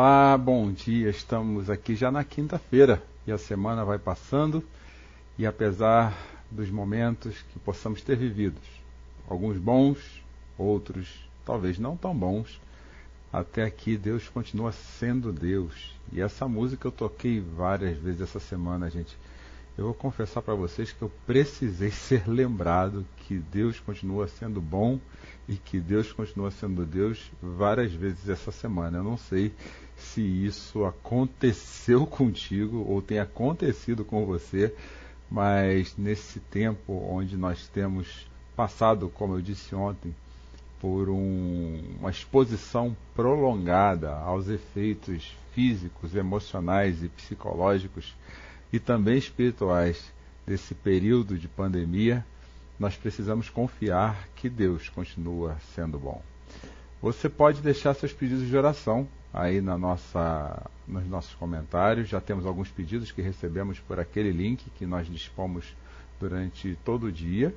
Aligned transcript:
Olá, 0.00 0.38
bom 0.38 0.70
dia. 0.70 1.10
Estamos 1.10 1.68
aqui 1.68 1.96
já 1.96 2.08
na 2.08 2.22
quinta-feira 2.22 3.02
e 3.26 3.32
a 3.32 3.36
semana 3.36 3.84
vai 3.84 3.98
passando 3.98 4.62
e 5.36 5.44
apesar 5.44 6.16
dos 6.48 6.70
momentos 6.70 7.34
que 7.52 7.58
possamos 7.58 8.00
ter 8.00 8.14
vividos, 8.14 8.62
alguns 9.28 9.58
bons, 9.58 9.98
outros 10.56 11.28
talvez 11.44 11.80
não 11.80 11.96
tão 11.96 12.14
bons, 12.14 12.60
até 13.32 13.64
aqui 13.64 13.96
Deus 13.96 14.28
continua 14.28 14.70
sendo 14.70 15.32
Deus. 15.32 15.92
E 16.12 16.20
essa 16.20 16.46
música 16.46 16.86
eu 16.86 16.92
toquei 16.92 17.40
várias 17.40 17.98
vezes 17.98 18.20
essa 18.20 18.38
semana, 18.38 18.88
gente. 18.88 19.18
Eu 19.76 19.86
vou 19.86 19.94
confessar 19.94 20.42
para 20.42 20.54
vocês 20.54 20.92
que 20.92 21.02
eu 21.02 21.10
precisei 21.26 21.90
ser 21.90 22.28
lembrado 22.28 23.04
que 23.16 23.38
Deus 23.38 23.80
continua 23.80 24.28
sendo 24.28 24.60
bom 24.60 25.00
e 25.48 25.56
que 25.56 25.80
Deus 25.80 26.12
continua 26.12 26.52
sendo 26.52 26.86
Deus 26.86 27.32
várias 27.42 27.92
vezes 27.92 28.28
essa 28.28 28.52
semana. 28.52 28.98
Eu 28.98 29.04
não 29.04 29.16
sei 29.16 29.52
se 29.98 30.20
isso 30.20 30.84
aconteceu 30.84 32.06
contigo 32.08 32.84
ou 32.88 33.02
tem 33.02 33.18
acontecido 33.18 34.04
com 34.04 34.24
você, 34.24 34.74
mas 35.30 35.94
nesse 35.96 36.40
tempo 36.40 36.92
onde 37.10 37.36
nós 37.36 37.68
temos 37.68 38.26
passado, 38.56 39.08
como 39.08 39.34
eu 39.34 39.42
disse 39.42 39.74
ontem, 39.74 40.14
por 40.80 41.08
um, 41.08 41.82
uma 41.98 42.10
exposição 42.10 42.96
prolongada 43.14 44.14
aos 44.14 44.48
efeitos 44.48 45.36
físicos, 45.52 46.14
emocionais 46.14 47.02
e 47.02 47.08
psicológicos 47.08 48.14
e 48.72 48.78
também 48.78 49.18
espirituais 49.18 50.12
desse 50.46 50.74
período 50.74 51.36
de 51.36 51.48
pandemia, 51.48 52.24
nós 52.78 52.96
precisamos 52.96 53.50
confiar 53.50 54.28
que 54.36 54.48
Deus 54.48 54.88
continua 54.88 55.56
sendo 55.74 55.98
bom. 55.98 56.22
Você 57.02 57.28
pode 57.28 57.60
deixar 57.60 57.94
seus 57.94 58.12
pedidos 58.12 58.46
de 58.46 58.56
oração 58.56 59.06
aí 59.32 59.60
na 59.60 59.76
nossa, 59.76 60.66
nos 60.86 61.06
nossos 61.06 61.34
comentários. 61.34 62.08
Já 62.08 62.20
temos 62.20 62.46
alguns 62.46 62.70
pedidos 62.70 63.12
que 63.12 63.22
recebemos 63.22 63.78
por 63.80 63.98
aquele 64.00 64.30
link 64.30 64.70
que 64.76 64.86
nós 64.86 65.06
dispomos 65.06 65.74
durante 66.20 66.76
todo 66.84 67.06
o 67.06 67.12
dia. 67.12 67.54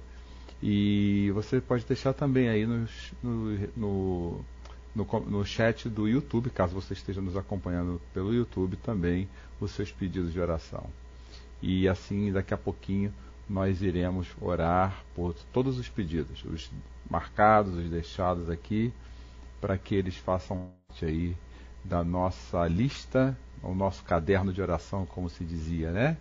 E 0.61 1.31
você 1.33 1.59
pode 1.59 1.85
deixar 1.85 2.13
também 2.13 2.47
aí 2.47 2.65
nos, 2.65 3.13
no, 3.23 3.57
no, 3.75 4.45
no, 4.95 5.19
no 5.21 5.45
chat 5.45 5.89
do 5.89 6.07
YouTube, 6.07 6.49
caso 6.51 6.75
você 6.75 6.93
esteja 6.93 7.19
nos 7.19 7.35
acompanhando 7.35 7.99
pelo 8.13 8.33
YouTube, 8.33 8.77
também 8.77 9.27
os 9.59 9.71
seus 9.71 9.91
pedidos 9.91 10.31
de 10.31 10.39
oração 10.39 10.87
e 11.61 11.87
assim 11.87 12.31
daqui 12.31 12.53
a 12.53 12.57
pouquinho 12.57 13.13
nós 13.47 13.81
iremos 13.81 14.27
orar 14.39 15.03
por 15.13 15.33
todos 15.53 15.77
os 15.77 15.89
pedidos, 15.89 16.43
os 16.45 16.71
marcados, 17.09 17.75
os 17.75 17.89
deixados 17.89 18.49
aqui, 18.49 18.93
para 19.59 19.77
que 19.77 19.93
eles 19.93 20.15
façam 20.15 20.71
aí 21.01 21.35
da 21.83 22.03
nossa 22.03 22.67
lista, 22.67 23.37
o 23.63 23.73
nosso 23.73 24.03
caderno 24.03 24.53
de 24.53 24.61
oração, 24.61 25.05
como 25.05 25.29
se 25.29 25.43
dizia, 25.43 25.91
né? 25.91 26.17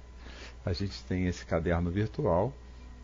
A 0.64 0.72
gente 0.72 1.02
tem 1.04 1.26
esse 1.26 1.44
caderno 1.44 1.90
virtual 1.90 2.52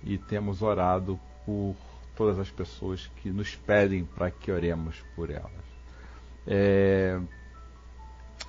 e 0.03 0.19
temos 0.19 0.63
orado 0.63 1.19
por 1.45 1.75
todas 2.15 2.39
as 2.39 2.51
pessoas 2.51 3.11
que 3.17 3.31
nos 3.31 3.55
pedem 3.55 4.05
para 4.05 4.31
que 4.31 4.51
oremos 4.51 5.03
por 5.15 5.31
elas. 5.31 5.51
É... 6.47 7.21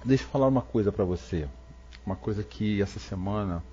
Deixa 0.03 0.23
eu 0.23 0.27
falar 0.27 0.47
uma 0.47 0.61
coisa 0.61 0.91
para 0.91 1.03
você, 1.03 1.47
uma 2.05 2.15
coisa 2.15 2.43
que 2.43 2.81
essa 2.81 2.99
semana 2.99 3.63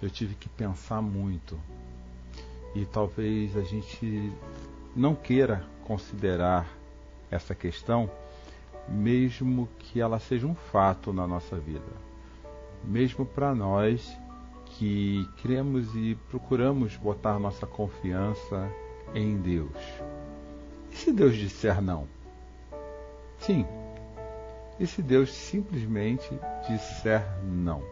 eu 0.00 0.10
tive 0.10 0.34
que 0.34 0.48
pensar 0.48 1.00
muito. 1.02 1.58
E 2.74 2.84
talvez 2.86 3.56
a 3.56 3.62
gente 3.62 4.32
não 4.94 5.14
queira 5.14 5.64
considerar 5.84 6.66
essa 7.30 7.54
questão, 7.54 8.10
mesmo 8.88 9.68
que 9.78 10.00
ela 10.00 10.18
seja 10.18 10.46
um 10.46 10.54
fato 10.54 11.12
na 11.12 11.26
nossa 11.26 11.56
vida. 11.56 12.04
Mesmo 12.84 13.24
para 13.24 13.54
nós 13.54 14.16
que 14.66 15.26
cremos 15.40 15.94
e 15.94 16.16
procuramos 16.28 16.96
botar 16.96 17.38
nossa 17.38 17.66
confiança 17.66 18.70
em 19.14 19.36
Deus. 19.36 19.76
E 20.90 20.96
se 20.96 21.12
Deus 21.12 21.36
disser 21.36 21.80
não? 21.80 22.06
Sim. 23.38 23.64
E 24.78 24.86
se 24.86 25.00
Deus 25.02 25.32
simplesmente 25.32 26.28
disser 26.68 27.24
não? 27.44 27.82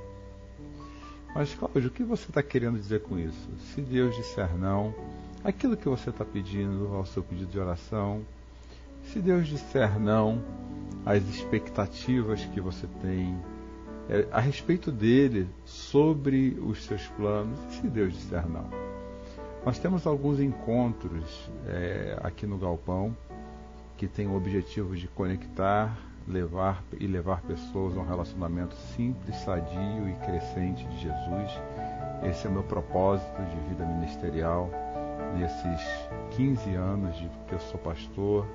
Mas, 1.35 1.55
Cláudio, 1.55 1.89
o 1.89 1.91
que 1.91 2.03
você 2.03 2.29
está 2.29 2.43
querendo 2.43 2.79
dizer 2.79 3.03
com 3.03 3.19
isso? 3.19 3.49
Se 3.73 3.81
Deus 3.81 4.15
disser 4.17 4.55
não, 4.57 4.95
aquilo 5.43 5.77
que 5.77 5.89
você 5.89 6.11
está 6.11 6.25
pedindo 6.25 6.95
ao 6.95 7.07
seu 7.07 7.23
pedido 7.23 7.51
de 7.51 7.59
oração, 7.59 8.23
se 9.05 9.19
Deus 9.21 9.47
disser 9.47 9.99
não, 9.99 10.43
as 11.05 11.23
expectativas 11.29 12.45
que 12.47 12.61
você 12.61 12.87
tem 13.01 13.37
é, 14.09 14.27
a 14.31 14.41
respeito 14.41 14.91
dele, 14.91 15.49
sobre 15.65 16.59
os 16.61 16.85
seus 16.85 17.07
planos, 17.09 17.59
e 17.69 17.77
se 17.77 17.89
Deus 17.89 18.13
disser 18.13 18.49
não. 18.49 18.69
Nós 19.65 19.79
temos 19.79 20.07
alguns 20.07 20.41
encontros 20.41 21.51
é, 21.67 22.19
aqui 22.23 22.47
no 22.47 22.59
Galpão 22.59 23.17
que 23.97 24.09
têm 24.09 24.27
o 24.27 24.37
objetivo 24.37 24.97
de 24.97 25.07
conectar 25.09 25.97
levar 26.27 26.83
e 26.99 27.07
levar 27.07 27.43
pessoas 27.43 27.97
a 27.97 28.01
um 28.01 28.07
relacionamento 28.07 28.75
simples, 28.97 29.37
sadio 29.37 30.09
e 30.09 30.15
crescente 30.25 30.85
de 30.87 31.01
Jesus. 31.01 31.61
Esse 32.23 32.47
é 32.47 32.51
o 32.51 32.53
meu 32.53 32.63
propósito 32.63 33.43
de 33.43 33.69
vida 33.69 33.85
ministerial 33.85 34.71
nesses 35.37 35.81
15 36.37 36.75
anos 36.75 37.17
de 37.17 37.29
que 37.49 37.55
eu 37.55 37.61
sou 37.61 37.81
pastor. 37.81 38.47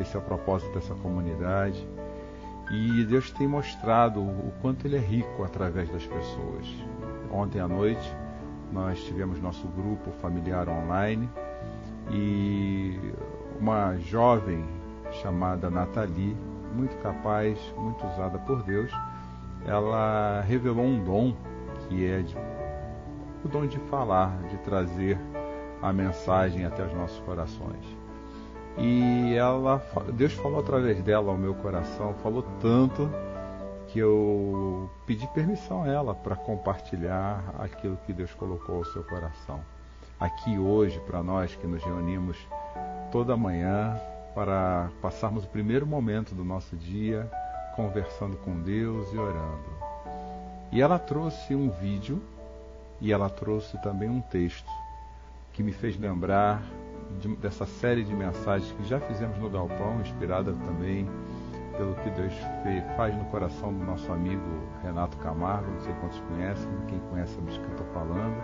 Esse 0.00 0.16
é 0.16 0.18
o 0.18 0.22
propósito 0.22 0.72
dessa 0.72 0.94
comunidade. 0.94 1.86
E 2.70 3.04
Deus 3.04 3.30
tem 3.30 3.46
mostrado 3.46 4.20
o 4.20 4.52
quanto 4.60 4.86
Ele 4.86 4.96
é 4.96 5.00
rico 5.00 5.44
através 5.44 5.88
das 5.88 6.06
pessoas. 6.06 6.66
Ontem 7.30 7.60
à 7.60 7.68
noite 7.68 8.14
nós 8.72 9.00
tivemos 9.04 9.40
nosso 9.40 9.66
grupo 9.68 10.10
familiar 10.20 10.68
online 10.68 11.28
e 12.10 12.98
uma 13.60 13.96
jovem 13.98 14.64
chamada 15.22 15.70
Nathalie 15.70 16.36
muito 16.74 16.96
capaz, 17.02 17.58
muito 17.76 18.06
usada 18.06 18.38
por 18.38 18.62
Deus, 18.62 18.92
ela 19.64 20.42
revelou 20.42 20.84
um 20.84 21.02
dom 21.02 21.34
que 21.88 22.06
é 22.06 22.20
de, 22.20 22.36
o 23.44 23.48
dom 23.48 23.66
de 23.66 23.78
falar, 23.90 24.36
de 24.48 24.58
trazer 24.58 25.18
a 25.80 25.92
mensagem 25.92 26.64
até 26.64 26.84
os 26.84 26.92
nossos 26.92 27.18
corações. 27.20 28.05
E 28.78 29.34
ela, 29.34 29.82
Deus 30.12 30.34
falou 30.34 30.60
através 30.60 31.02
dela 31.02 31.30
ao 31.30 31.38
meu 31.38 31.54
coração, 31.54 32.14
falou 32.22 32.42
tanto 32.60 33.08
que 33.88 33.98
eu 33.98 34.90
pedi 35.06 35.26
permissão 35.28 35.84
a 35.84 35.88
ela 35.88 36.14
para 36.14 36.36
compartilhar 36.36 37.42
aquilo 37.58 37.98
que 38.04 38.12
Deus 38.12 38.34
colocou 38.34 38.76
ao 38.76 38.84
seu 38.84 39.02
coração. 39.04 39.60
Aqui 40.20 40.58
hoje, 40.58 41.00
para 41.06 41.22
nós 41.22 41.54
que 41.56 41.66
nos 41.66 41.82
reunimos 41.82 42.36
toda 43.10 43.36
manhã 43.36 43.98
para 44.34 44.90
passarmos 45.00 45.44
o 45.44 45.48
primeiro 45.48 45.86
momento 45.86 46.34
do 46.34 46.44
nosso 46.44 46.76
dia 46.76 47.30
conversando 47.74 48.36
com 48.38 48.60
Deus 48.60 49.12
e 49.12 49.16
orando. 49.18 49.86
E 50.72 50.82
ela 50.82 50.98
trouxe 50.98 51.54
um 51.54 51.70
vídeo 51.70 52.22
e 53.00 53.12
ela 53.12 53.30
trouxe 53.30 53.80
também 53.82 54.08
um 54.08 54.20
texto 54.20 54.70
que 55.52 55.62
me 55.62 55.72
fez 55.72 55.98
lembrar 55.98 56.62
de, 57.20 57.34
dessa 57.36 57.66
série 57.66 58.04
de 58.04 58.14
mensagens 58.14 58.70
que 58.72 58.84
já 58.84 59.00
fizemos 59.00 59.38
no 59.38 59.48
Galpão, 59.50 60.00
inspirada 60.00 60.52
também 60.52 61.08
pelo 61.76 61.94
que 61.96 62.10
Deus 62.10 62.32
faz 62.96 63.14
no 63.14 63.24
coração 63.26 63.72
do 63.72 63.84
nosso 63.84 64.10
amigo 64.10 64.42
Renato 64.82 65.16
Camargo, 65.18 65.70
não 65.70 65.80
sei 65.80 65.92
quantos 65.94 66.18
conhecem, 66.20 66.68
quem 66.88 66.98
conhece 67.10 67.34
sabe 67.34 67.52
de 67.52 67.58
que 67.58 67.64
eu 67.66 67.70
estou 67.72 67.86
falando, 67.88 68.36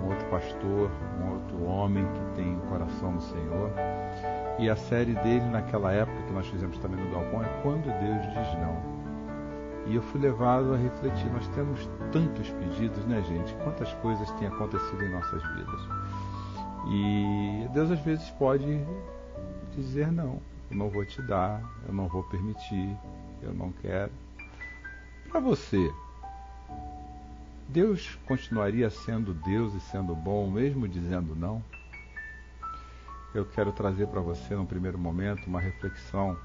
um 0.00 0.08
outro 0.08 0.26
pastor, 0.28 0.90
um 1.20 1.32
outro 1.34 1.64
homem 1.64 2.06
que 2.06 2.36
tem 2.36 2.56
o 2.56 2.60
coração 2.60 3.12
no 3.12 3.20
Senhor. 3.20 3.70
E 4.58 4.70
a 4.70 4.76
série 4.76 5.14
dele 5.14 5.44
naquela 5.50 5.92
época 5.92 6.22
que 6.22 6.32
nós 6.32 6.46
fizemos 6.46 6.78
também 6.78 7.04
no 7.04 7.10
Galpão 7.12 7.42
é 7.42 7.48
Quando 7.62 7.84
Deus 7.84 8.22
Diz 8.32 8.58
Não. 8.58 8.96
E 9.86 9.94
eu 9.94 10.02
fui 10.02 10.20
levado 10.20 10.74
a 10.74 10.76
refletir. 10.76 11.30
Nós 11.30 11.46
temos 11.48 11.88
tantos 12.10 12.50
pedidos, 12.50 13.04
né, 13.04 13.22
gente? 13.22 13.54
Quantas 13.62 13.92
coisas 13.94 14.30
têm 14.32 14.48
acontecido 14.48 15.04
em 15.04 15.12
nossas 15.12 15.42
vidas. 15.54 15.80
E 16.88 17.68
Deus 17.72 17.90
às 17.90 18.00
vezes 18.00 18.28
pode 18.30 18.80
dizer 19.74 20.10
não. 20.12 20.40
Eu 20.70 20.76
não 20.76 20.88
vou 20.88 21.04
te 21.04 21.20
dar, 21.22 21.62
eu 21.86 21.94
não 21.94 22.08
vou 22.08 22.22
permitir, 22.24 22.96
eu 23.42 23.52
não 23.52 23.72
quero. 23.72 24.12
Para 25.28 25.40
você, 25.40 25.92
Deus 27.68 28.16
continuaria 28.26 28.88
sendo 28.88 29.34
Deus 29.34 29.74
e 29.74 29.80
sendo 29.80 30.14
bom, 30.14 30.50
mesmo 30.50 30.88
dizendo 30.88 31.34
não? 31.34 31.62
Eu 33.34 33.44
quero 33.44 33.72
trazer 33.72 34.06
para 34.06 34.20
você, 34.20 34.54
no 34.54 34.66
primeiro 34.66 34.98
momento, 34.98 35.46
uma 35.46 35.60
reflexão 35.60 36.36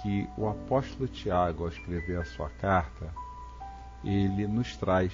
que 0.00 0.28
o 0.36 0.48
apóstolo 0.48 1.08
Tiago, 1.08 1.64
ao 1.64 1.68
escrever 1.68 2.20
a 2.20 2.24
sua 2.24 2.48
carta, 2.48 3.12
ele 4.04 4.46
nos 4.46 4.76
traz. 4.76 5.12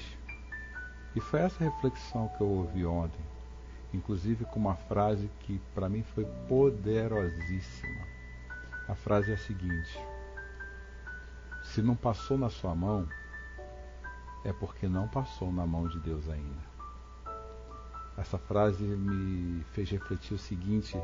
E 1.16 1.20
foi 1.20 1.40
essa 1.40 1.64
reflexão 1.64 2.28
que 2.36 2.42
eu 2.42 2.48
ouvi 2.48 2.84
ontem, 2.84 3.20
inclusive 3.94 4.44
com 4.46 4.58
uma 4.58 4.74
frase 4.74 5.30
que 5.40 5.60
para 5.74 5.88
mim 5.88 6.02
foi 6.02 6.24
poderosíssima. 6.48 8.06
A 8.88 8.94
frase 8.94 9.30
é 9.30 9.34
a 9.34 9.38
seguinte: 9.38 9.98
Se 11.62 11.80
não 11.80 11.94
passou 11.94 12.36
na 12.36 12.50
sua 12.50 12.74
mão, 12.74 13.08
é 14.44 14.52
porque 14.52 14.88
não 14.88 15.08
passou 15.08 15.52
na 15.52 15.66
mão 15.66 15.88
de 15.88 15.98
Deus 16.00 16.28
ainda. 16.28 16.74
Essa 18.18 18.36
frase 18.36 18.82
me 18.82 19.64
fez 19.72 19.90
refletir 19.90 20.34
o 20.34 20.38
seguinte: 20.38 21.00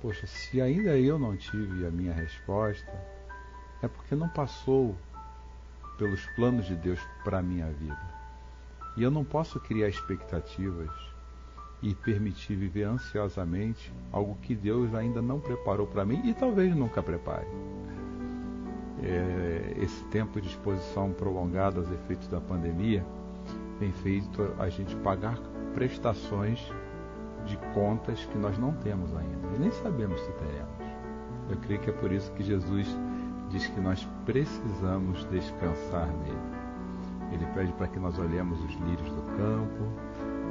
poxa, 0.00 0.26
se 0.26 0.60
ainda 0.60 0.98
eu 0.98 1.18
não 1.18 1.36
tive 1.36 1.86
a 1.86 1.90
minha 1.90 2.12
resposta, 2.12 2.92
é 3.82 3.88
porque 3.88 4.14
não 4.14 4.28
passou 4.28 4.96
pelos 5.98 6.26
planos 6.34 6.66
de 6.66 6.74
Deus 6.74 7.00
para 7.22 7.38
a 7.38 7.42
minha 7.42 7.70
vida. 7.70 8.14
E 8.96 9.02
eu 9.02 9.10
não 9.10 9.24
posso 9.24 9.60
criar 9.60 9.88
expectativas 9.88 11.13
e 11.84 11.94
permitir 11.94 12.56
viver 12.56 12.84
ansiosamente 12.84 13.92
algo 14.10 14.36
que 14.42 14.54
Deus 14.54 14.94
ainda 14.94 15.20
não 15.20 15.38
preparou 15.38 15.86
para 15.86 16.04
mim 16.04 16.22
e 16.24 16.32
talvez 16.32 16.74
nunca 16.74 17.02
prepare 17.02 17.46
é, 19.04 19.74
esse 19.76 20.02
tempo 20.04 20.40
de 20.40 20.48
exposição 20.48 21.12
prolongada 21.12 21.78
aos 21.78 21.90
efeitos 21.90 22.26
da 22.28 22.40
pandemia 22.40 23.04
tem 23.78 23.92
feito 23.92 24.54
a 24.58 24.68
gente 24.68 24.96
pagar 24.96 25.38
prestações 25.74 26.60
de 27.44 27.56
contas 27.74 28.24
que 28.24 28.38
nós 28.38 28.56
não 28.56 28.72
temos 28.72 29.14
ainda 29.14 29.48
e 29.54 29.58
nem 29.58 29.70
sabemos 29.70 30.18
se 30.20 30.32
teremos. 30.32 30.74
Eu 31.50 31.56
creio 31.58 31.80
que 31.80 31.90
é 31.90 31.92
por 31.92 32.10
isso 32.10 32.32
que 32.32 32.42
Jesus 32.42 32.88
diz 33.50 33.66
que 33.66 33.80
nós 33.80 34.08
precisamos 34.24 35.24
descansar 35.26 36.08
nele. 36.22 36.54
Ele 37.32 37.46
pede 37.52 37.72
para 37.72 37.88
que 37.88 37.98
nós 37.98 38.18
olhemos 38.18 38.58
os 38.64 38.72
lírios 38.74 39.10
do 39.10 39.22
campo, 39.36 39.90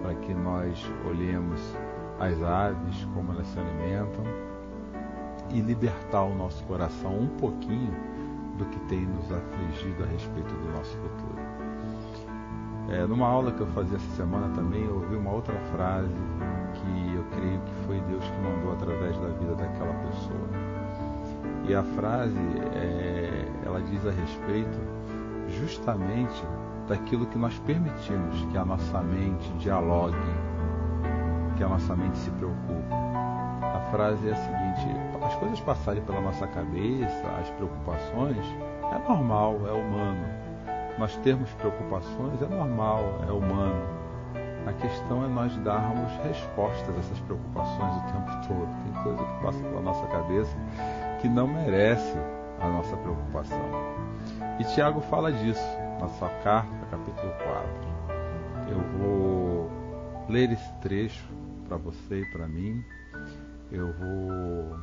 para 0.03 0.13
que 0.15 0.33
nós 0.33 0.85
olhemos 1.07 1.59
as 2.19 2.39
aves, 2.43 3.07
como 3.13 3.31
elas 3.31 3.47
se 3.47 3.59
alimentam, 3.59 4.25
e 5.49 5.61
libertar 5.61 6.23
o 6.23 6.35
nosso 6.35 6.63
coração 6.65 7.17
um 7.17 7.27
pouquinho 7.37 7.93
do 8.57 8.65
que 8.65 8.79
tem 8.81 9.05
nos 9.05 9.31
afligido 9.31 10.03
a 10.03 10.07
respeito 10.07 10.53
do 10.53 10.71
nosso 10.73 10.95
futuro. 10.97 11.43
É, 12.89 13.07
numa 13.07 13.27
aula 13.27 13.51
que 13.51 13.61
eu 13.61 13.67
fazia 13.67 13.95
essa 13.95 14.15
semana 14.15 14.53
também, 14.53 14.83
eu 14.83 14.95
ouvi 14.95 15.15
uma 15.15 15.31
outra 15.31 15.57
frase 15.73 16.13
que 16.73 17.15
eu 17.15 17.23
creio 17.31 17.59
que 17.61 17.73
foi 17.87 17.99
Deus 18.01 18.23
que 18.23 18.37
mandou 18.41 18.73
através 18.73 19.17
da 19.17 19.29
vida 19.29 19.55
daquela 19.55 19.93
pessoa. 19.93 20.49
E 21.67 21.73
a 21.73 21.81
frase, 21.81 22.37
é, 22.75 23.47
ela 23.65 23.81
diz 23.81 24.05
a 24.05 24.11
respeito 24.11 24.77
justamente 25.61 26.43
daquilo 26.87 27.25
que 27.25 27.37
nós 27.37 27.57
permitimos 27.59 28.45
que 28.51 28.57
a 28.57 28.65
nossa 28.65 28.99
mente 29.01 29.49
dialogue, 29.53 30.17
que 31.55 31.63
a 31.63 31.69
nossa 31.69 31.95
mente 31.95 32.17
se 32.17 32.31
preocupe. 32.31 32.93
A 33.61 33.79
frase 33.91 34.27
é 34.27 34.33
a 34.33 34.35
seguinte: 34.35 34.99
as 35.25 35.35
coisas 35.35 35.59
passarem 35.61 36.03
pela 36.03 36.21
nossa 36.21 36.47
cabeça, 36.47 37.27
as 37.39 37.49
preocupações, 37.51 38.45
é 38.91 39.07
normal, 39.07 39.59
é 39.67 39.71
humano. 39.71 40.25
Nós 40.97 41.15
termos 41.17 41.49
preocupações 41.53 42.41
é 42.41 42.45
normal, 42.45 43.03
é 43.27 43.31
humano. 43.31 44.03
A 44.65 44.73
questão 44.73 45.25
é 45.25 45.27
nós 45.27 45.55
darmos 45.57 46.11
respostas 46.23 46.95
a 46.95 46.99
essas 46.99 47.19
preocupações 47.21 47.97
o 47.97 48.13
tempo 48.13 48.47
todo. 48.47 48.67
Tem 48.83 49.03
coisa 49.03 49.23
que 49.23 49.43
passa 49.43 49.59
pela 49.59 49.81
nossa 49.81 50.05
cabeça 50.07 50.55
que 51.19 51.27
não 51.27 51.47
merece 51.47 52.17
a 52.61 52.67
nossa 52.69 52.95
preocupação. 52.97 53.65
E 54.59 54.63
Tiago 54.63 55.01
fala 55.01 55.31
disso 55.31 55.82
na 56.03 56.09
sua 56.09 56.27
carta, 56.41 56.85
capítulo 56.91 57.31
4. 57.31 58.69
Eu 58.69 58.81
vou 58.97 59.71
ler 60.27 60.51
esse 60.51 60.73
trecho 60.81 61.23
para 61.65 61.77
você 61.77 62.23
e 62.23 62.25
para 62.25 62.45
mim. 62.45 62.83
Eu 63.71 63.93
vou 63.93 64.77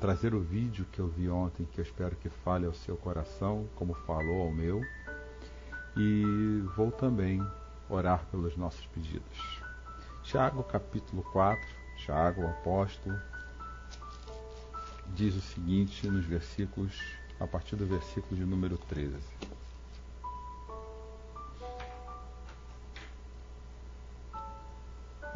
trazer 0.00 0.34
o 0.34 0.40
vídeo 0.40 0.84
que 0.90 0.98
eu 0.98 1.06
vi 1.06 1.28
ontem, 1.28 1.68
que 1.70 1.80
eu 1.80 1.84
espero 1.84 2.16
que 2.16 2.28
fale 2.28 2.66
ao 2.66 2.74
seu 2.74 2.96
coração, 2.96 3.68
como 3.76 3.94
falou 3.94 4.42
ao 4.42 4.50
meu, 4.50 4.82
e 5.96 6.64
vou 6.74 6.90
também 6.90 7.40
orar 7.88 8.26
pelos 8.32 8.56
nossos 8.56 8.84
pedidos. 8.86 9.62
Tiago, 10.24 10.64
capítulo 10.64 11.22
4, 11.30 11.64
Tiago, 11.98 12.42
o 12.42 12.48
apóstolo, 12.48 13.16
diz 15.14 15.36
o 15.36 15.40
seguinte 15.40 16.08
nos 16.08 16.24
versículos, 16.24 17.00
a 17.38 17.46
partir 17.46 17.76
do 17.76 17.86
versículo 17.86 18.34
de 18.34 18.44
número 18.44 18.76
13. 18.76 19.14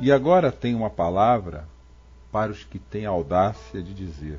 E 0.02 0.11
agora 0.11 0.50
tem 0.50 0.75
uma 0.75 0.88
palavra 0.88 1.69
para 2.32 2.50
os 2.50 2.64
que 2.64 2.79
têm 2.79 3.05
audácia 3.05 3.82
de 3.82 3.93
dizer: 3.93 4.38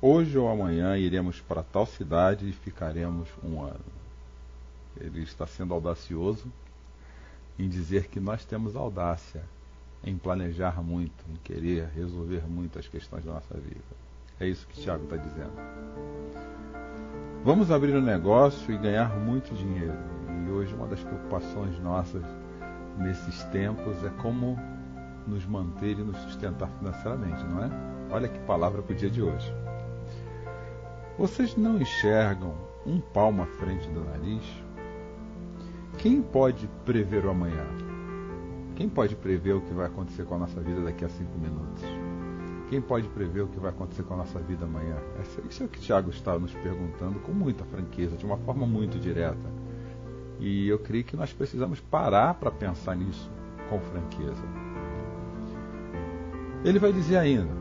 Hoje 0.00 0.38
ou 0.38 0.48
amanhã 0.48 0.96
iremos 0.96 1.40
para 1.40 1.64
tal 1.64 1.84
cidade 1.84 2.48
e 2.48 2.52
ficaremos 2.52 3.28
um 3.42 3.60
ano. 3.60 3.80
Ele 5.00 5.22
está 5.22 5.48
sendo 5.48 5.74
audacioso 5.74 6.46
em 7.58 7.68
dizer 7.68 8.06
que 8.06 8.20
nós 8.20 8.44
temos 8.44 8.76
audácia 8.76 9.42
em 10.04 10.16
planejar 10.16 10.80
muito, 10.80 11.24
em 11.28 11.36
querer 11.42 11.88
resolver 11.94 12.48
muito 12.48 12.78
as 12.78 12.86
questões 12.86 13.24
da 13.24 13.32
nossa 13.32 13.54
vida. 13.54 13.80
É 14.38 14.46
isso 14.46 14.64
que 14.68 14.80
Tiago 14.80 15.04
está 15.04 15.16
dizendo. 15.16 15.52
Vamos 17.44 17.72
abrir 17.72 17.96
um 17.96 18.00
negócio 18.00 18.72
e 18.72 18.78
ganhar 18.78 19.10
muito 19.18 19.52
dinheiro. 19.54 19.98
E 20.46 20.50
hoje 20.50 20.72
uma 20.72 20.86
das 20.86 21.00
preocupações 21.00 21.76
nossas 21.80 22.22
nesses 22.96 23.42
tempos 23.44 24.02
é 24.04 24.10
como 24.22 24.56
nos 25.26 25.46
manter 25.46 25.98
e 25.98 26.02
nos 26.02 26.16
sustentar 26.18 26.68
financeiramente, 26.78 27.44
não 27.44 27.64
é? 27.64 27.70
Olha 28.10 28.28
que 28.28 28.38
palavra 28.40 28.82
para 28.82 28.92
o 28.92 28.96
dia 28.96 29.10
de 29.10 29.22
hoje. 29.22 29.52
Vocês 31.18 31.56
não 31.56 31.80
enxergam 31.80 32.54
um 32.86 33.00
palmo 33.00 33.42
à 33.42 33.46
frente 33.46 33.88
do 33.90 34.04
nariz? 34.04 34.42
Quem 35.98 36.22
pode 36.22 36.68
prever 36.84 37.26
o 37.26 37.30
amanhã? 37.30 37.66
Quem 38.74 38.88
pode 38.88 39.14
prever 39.14 39.52
o 39.52 39.60
que 39.60 39.74
vai 39.74 39.86
acontecer 39.86 40.24
com 40.24 40.36
a 40.36 40.38
nossa 40.38 40.60
vida 40.60 40.80
daqui 40.80 41.04
a 41.04 41.08
cinco 41.08 41.38
minutos? 41.38 41.84
Quem 42.70 42.80
pode 42.80 43.08
prever 43.08 43.42
o 43.42 43.48
que 43.48 43.58
vai 43.58 43.70
acontecer 43.70 44.04
com 44.04 44.14
a 44.14 44.18
nossa 44.18 44.38
vida 44.38 44.64
amanhã? 44.64 44.96
Isso 45.48 45.62
é 45.62 45.66
o 45.66 45.68
que 45.68 45.80
Tiago 45.80 46.08
está 46.08 46.38
nos 46.38 46.54
perguntando 46.54 47.18
com 47.20 47.32
muita 47.32 47.64
franqueza, 47.64 48.16
de 48.16 48.24
uma 48.24 48.38
forma 48.38 48.66
muito 48.66 48.98
direta. 48.98 49.50
E 50.38 50.68
eu 50.68 50.78
creio 50.78 51.04
que 51.04 51.16
nós 51.16 51.32
precisamos 51.32 51.80
parar 51.80 52.34
para 52.34 52.50
pensar 52.50 52.96
nisso 52.96 53.30
com 53.68 53.78
franqueza. 53.80 54.69
Ele 56.64 56.78
vai 56.78 56.92
dizer 56.92 57.16
ainda: 57.16 57.52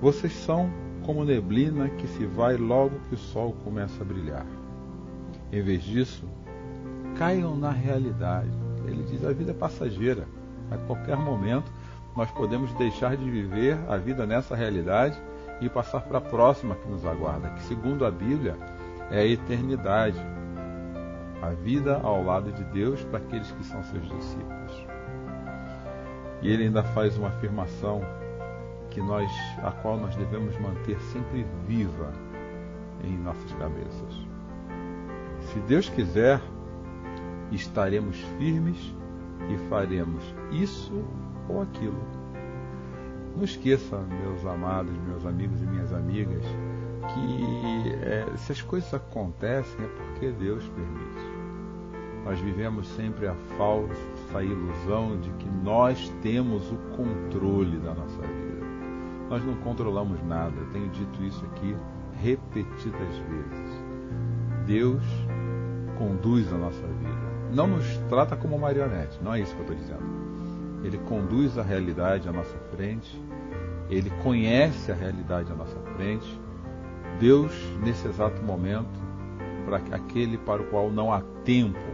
Vocês 0.00 0.32
são 0.32 0.70
como 1.04 1.24
neblina 1.24 1.88
que 1.88 2.06
se 2.06 2.26
vai 2.26 2.56
logo 2.56 2.98
que 3.08 3.14
o 3.14 3.18
sol 3.18 3.52
começa 3.64 4.02
a 4.02 4.04
brilhar. 4.04 4.46
Em 5.52 5.62
vez 5.62 5.82
disso, 5.82 6.24
caiam 7.16 7.56
na 7.56 7.70
realidade. 7.70 8.50
Ele 8.86 9.04
diz: 9.04 9.24
a 9.24 9.32
vida 9.32 9.52
é 9.52 9.54
passageira. 9.54 10.26
A 10.70 10.76
qualquer 10.78 11.16
momento, 11.16 11.70
nós 12.16 12.30
podemos 12.32 12.72
deixar 12.74 13.16
de 13.16 13.28
viver 13.28 13.76
a 13.88 13.96
vida 13.96 14.26
nessa 14.26 14.54
realidade 14.54 15.20
e 15.60 15.68
passar 15.68 16.02
para 16.02 16.18
a 16.18 16.20
próxima 16.22 16.74
que 16.74 16.88
nos 16.88 17.04
aguarda, 17.04 17.50
que, 17.50 17.62
segundo 17.62 18.04
a 18.04 18.10
Bíblia, 18.10 18.56
é 19.10 19.20
a 19.20 19.26
eternidade. 19.26 20.18
A 21.42 21.50
vida 21.50 22.00
ao 22.02 22.22
lado 22.22 22.52
de 22.52 22.64
Deus 22.64 23.02
para 23.04 23.18
aqueles 23.18 23.50
que 23.52 23.64
são 23.64 23.82
seus 23.84 24.08
discípulos. 24.08 24.89
E 26.42 26.48
ele 26.48 26.64
ainda 26.64 26.82
faz 26.82 27.16
uma 27.16 27.28
afirmação 27.28 28.02
que 28.90 29.00
nós, 29.00 29.30
a 29.62 29.70
qual 29.70 29.98
nós 29.98 30.14
devemos 30.16 30.58
manter 30.58 30.98
sempre 31.12 31.46
viva 31.66 32.12
em 33.04 33.16
nossas 33.18 33.52
cabeças. 33.54 34.26
Se 35.52 35.58
Deus 35.60 35.88
quiser, 35.88 36.40
estaremos 37.52 38.18
firmes 38.38 38.94
e 39.48 39.56
faremos 39.68 40.22
isso 40.50 41.04
ou 41.48 41.62
aquilo. 41.62 42.00
Não 43.36 43.44
esqueça, 43.44 43.96
meus 43.98 44.44
amados, 44.44 44.96
meus 45.06 45.24
amigos 45.24 45.62
e 45.62 45.66
minhas 45.66 45.92
amigas, 45.92 46.44
que 47.14 47.94
é, 48.02 48.26
se 48.36 48.52
as 48.52 48.62
coisas 48.62 48.92
acontecem 48.92 49.84
é 49.84 49.88
porque 49.88 50.30
Deus 50.32 50.64
permite. 50.68 51.39
Nós 52.30 52.38
vivemos 52.38 52.86
sempre 52.90 53.26
a 53.26 53.34
falsa 53.58 54.40
ilusão 54.40 55.18
de 55.18 55.30
que 55.30 55.50
nós 55.64 56.08
temos 56.22 56.70
o 56.70 56.76
controle 56.96 57.76
da 57.78 57.92
nossa 57.92 58.22
vida. 58.22 58.64
Nós 59.28 59.44
não 59.44 59.56
controlamos 59.56 60.22
nada, 60.22 60.54
eu 60.56 60.66
tenho 60.66 60.88
dito 60.90 61.24
isso 61.24 61.44
aqui 61.46 61.74
repetidas 62.22 63.18
vezes. 63.28 63.84
Deus 64.64 65.02
conduz 65.98 66.52
a 66.52 66.56
nossa 66.56 66.86
vida. 66.86 67.50
Não 67.52 67.66
nos 67.66 67.96
trata 68.08 68.36
como 68.36 68.56
marionete, 68.56 69.18
não 69.20 69.34
é 69.34 69.40
isso 69.40 69.52
que 69.56 69.62
eu 69.62 69.74
estou 69.74 69.76
dizendo. 69.76 70.84
Ele 70.84 70.98
conduz 70.98 71.58
a 71.58 71.64
realidade 71.64 72.28
à 72.28 72.32
nossa 72.32 72.56
frente, 72.76 73.20
ele 73.90 74.08
conhece 74.22 74.92
a 74.92 74.94
realidade 74.94 75.50
à 75.50 75.56
nossa 75.56 75.80
frente. 75.96 76.40
Deus, 77.18 77.52
nesse 77.84 78.06
exato 78.06 78.40
momento, 78.40 79.00
para 79.64 79.78
aquele 79.96 80.38
para 80.38 80.62
o 80.62 80.66
qual 80.66 80.92
não 80.92 81.12
há 81.12 81.22
tempo, 81.44 81.89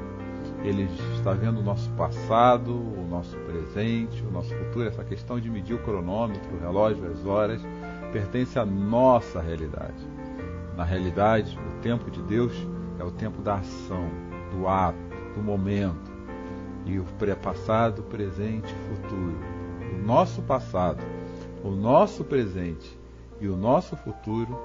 ele 0.67 0.89
está 1.15 1.33
vendo 1.33 1.61
o 1.61 1.63
nosso 1.63 1.89
passado, 1.91 2.73
o 2.73 3.07
nosso 3.09 3.37
presente, 3.39 4.21
o 4.23 4.31
nosso 4.33 4.53
futuro. 4.53 4.89
Essa 4.89 5.05
questão 5.05 5.39
de 5.39 5.49
medir 5.49 5.75
o 5.75 5.79
cronômetro, 5.79 6.57
o 6.57 6.61
relógio, 6.61 7.07
as 7.07 7.25
horas, 7.25 7.63
pertence 8.13 8.59
à 8.59 8.67
nossa 8.67 9.41
realidade. 9.41 10.05
Na 10.77 10.83
realidade, 10.83 11.57
o 11.57 11.81
tempo 11.81 12.11
de 12.11 12.21
Deus 12.23 12.53
é 12.99 13.05
o 13.05 13.13
tempo 13.13 13.41
da 13.43 13.55
ação, 13.55 14.11
do 14.51 14.67
ato, 14.67 14.99
do 15.37 15.43
momento. 15.43 16.11
E 16.85 16.99
o 16.99 17.05
passado, 17.43 18.03
presente 18.03 18.73
e 18.73 18.97
futuro. 18.97 19.39
O 19.95 20.05
nosso 20.05 20.43
passado, 20.43 21.03
o 21.63 21.71
nosso 21.71 22.25
presente 22.25 22.99
e 23.41 23.49
o 23.49 23.57
nosso 23.57 23.97
futuro 23.97 24.59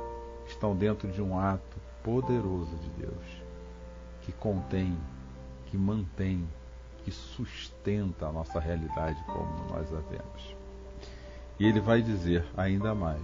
estão 0.47 0.75
dentro 0.75 1.07
de 1.09 1.21
um 1.21 1.37
ato 1.37 1.77
poderoso 2.03 2.75
de 2.77 2.89
Deus, 2.91 3.43
que 4.21 4.31
contém, 4.31 4.97
que 5.71 5.77
mantém, 5.77 6.45
que 7.03 7.11
sustenta 7.11 8.27
a 8.27 8.31
nossa 8.31 8.59
realidade 8.59 9.23
como 9.25 9.69
nós 9.69 9.91
a 9.93 9.99
vemos. 10.01 10.55
E 11.57 11.65
ele 11.65 11.79
vai 11.79 12.01
dizer 12.01 12.45
ainda 12.57 12.93
mais: 12.93 13.23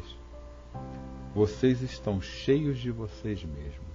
vocês 1.35 1.81
estão 1.81 2.21
cheios 2.21 2.79
de 2.79 2.89
vocês 2.89 3.43
mesmos. 3.43 3.85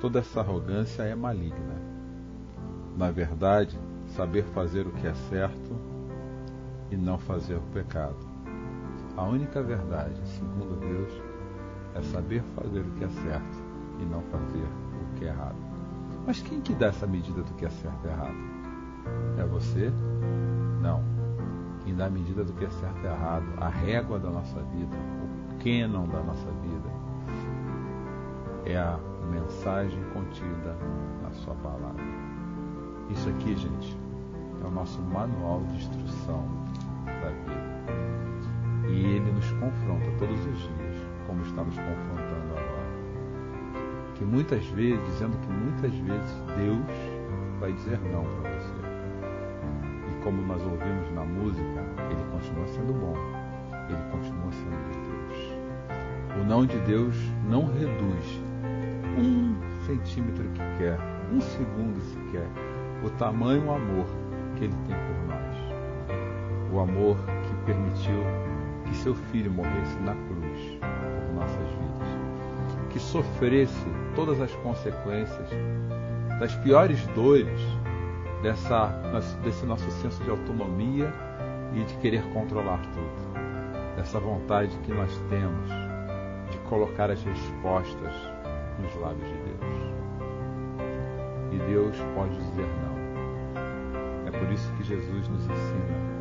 Toda 0.00 0.20
essa 0.20 0.40
arrogância 0.40 1.02
é 1.02 1.14
maligna. 1.14 1.76
Na 2.96 3.10
verdade, 3.10 3.76
saber 4.06 4.44
fazer 4.44 4.86
o 4.86 4.92
que 4.92 5.06
é 5.06 5.14
certo 5.14 5.76
e 6.90 6.96
não 6.96 7.18
fazer 7.18 7.56
o 7.56 7.62
pecado. 7.72 8.16
A 9.16 9.24
única 9.24 9.62
verdade, 9.62 10.20
segundo 10.28 10.78
Deus, 10.78 11.12
é 11.94 12.02
saber 12.02 12.42
fazer 12.54 12.80
o 12.80 12.90
que 12.92 13.04
é 13.04 13.08
certo 13.08 13.62
e 14.00 14.04
não 14.04 14.22
fazer 14.22 14.64
o 14.64 15.18
que 15.18 15.24
é 15.24 15.28
errado. 15.28 15.73
Mas 16.26 16.40
quem 16.40 16.60
que 16.60 16.74
dá 16.74 16.86
essa 16.86 17.06
medida 17.06 17.42
do 17.42 17.52
que 17.54 17.66
é 17.66 17.70
certo 17.70 18.06
e 18.06 18.08
errado? 18.08 18.36
É 19.38 19.44
você? 19.44 19.92
Não. 20.80 21.02
Quem 21.84 21.94
dá 21.94 22.06
a 22.06 22.10
medida 22.10 22.44
do 22.44 22.52
que 22.54 22.64
é 22.64 22.70
certo 22.70 22.98
e 23.02 23.06
errado, 23.06 23.44
a 23.58 23.68
régua 23.68 24.18
da 24.18 24.30
nossa 24.30 24.60
vida, 24.62 24.96
o 24.96 25.62
cânon 25.62 26.06
da 26.08 26.22
nossa 26.22 26.50
vida, 26.62 26.88
é 28.64 28.76
a 28.78 28.98
mensagem 29.30 30.02
contida 30.14 30.76
na 31.22 31.30
sua 31.32 31.54
palavra. 31.56 32.02
Isso 33.10 33.28
aqui, 33.28 33.54
gente, 33.54 33.96
é 34.62 34.66
o 34.66 34.70
nosso 34.70 35.02
manual 35.02 35.62
de 35.64 35.76
instrução 35.76 36.42
da 37.04 37.28
vida. 37.28 37.74
E 38.88 39.16
ele 39.16 39.32
nos 39.32 39.50
confronta 39.52 40.10
todos 40.18 40.38
os 40.46 40.58
dias, 40.58 40.96
como 41.26 41.40
confrontando 41.40 41.80
agora. 41.80 42.33
Que 44.14 44.24
muitas 44.24 44.64
vezes, 44.66 45.04
dizendo 45.06 45.36
que 45.38 45.52
muitas 45.52 45.92
vezes 45.92 46.42
Deus 46.56 47.14
vai 47.60 47.72
dizer 47.72 47.98
não 48.12 48.24
para 48.24 48.50
você. 48.50 48.74
E 50.10 50.22
como 50.22 50.42
nós 50.42 50.62
ouvimos 50.62 51.10
na 51.14 51.24
música, 51.24 51.80
ele 52.10 52.24
continua 52.30 52.66
sendo 52.68 52.92
bom, 52.92 53.16
ele 53.88 54.10
continua 54.10 54.52
sendo 54.52 54.92
de 54.92 54.98
Deus. 55.08 55.64
O 56.40 56.44
não 56.44 56.66
de 56.66 56.78
Deus 56.80 57.16
não 57.48 57.66
reduz 57.66 58.40
um 59.18 59.54
centímetro 59.86 60.44
que 60.50 60.78
quer, 60.78 60.98
um 61.32 61.40
segundo 61.40 62.00
sequer, 62.00 62.48
o 63.04 63.10
tamanho 63.10 63.70
amor 63.72 64.06
que 64.56 64.64
ele 64.64 64.74
tem 64.86 64.96
por 64.96 65.28
nós. 65.28 66.72
O 66.72 66.80
amor 66.80 67.16
que 67.16 67.54
permitiu 67.66 68.22
que 68.84 68.94
seu 68.96 69.14
filho 69.14 69.50
morresse 69.50 69.98
na 70.00 70.14
cruz 70.14 70.78
por 70.80 71.34
nossas 71.34 71.68
vidas. 71.70 71.83
Que 72.94 73.00
sofresse 73.00 73.84
todas 74.14 74.40
as 74.40 74.52
consequências 74.52 75.50
das 76.38 76.54
piores 76.54 77.04
dores 77.08 77.60
dessa, 78.40 78.86
desse 79.42 79.66
nosso 79.66 79.90
senso 79.90 80.22
de 80.22 80.30
autonomia 80.30 81.12
e 81.74 81.82
de 81.82 81.92
querer 81.96 82.22
controlar 82.32 82.80
tudo. 82.92 83.34
Dessa 83.96 84.20
vontade 84.20 84.78
que 84.84 84.92
nós 84.92 85.10
temos 85.28 85.68
de 86.52 86.58
colocar 86.68 87.10
as 87.10 87.20
respostas 87.20 88.14
nos 88.78 88.94
lábios 89.00 89.28
de 89.28 89.38
Deus. 89.38 89.74
E 91.50 91.58
Deus 91.68 91.96
pode 92.14 92.36
dizer 92.36 92.68
não. 92.84 94.28
É 94.28 94.38
por 94.38 94.52
isso 94.52 94.72
que 94.74 94.84
Jesus 94.84 95.28
nos 95.28 95.42
ensina 95.42 96.14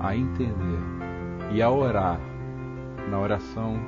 a 0.00 0.16
entender 0.16 0.80
e 1.52 1.62
a 1.62 1.70
orar 1.70 2.18
na 3.08 3.20
oração 3.20 3.78